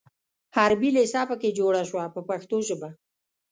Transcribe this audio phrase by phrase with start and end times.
[0.55, 2.89] حربي لېسه په کې جوړه شوه په پښتو ژبه.